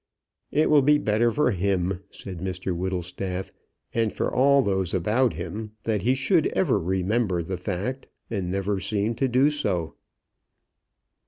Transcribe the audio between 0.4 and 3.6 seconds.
"It will be better for him," said Mr Whittlestaff,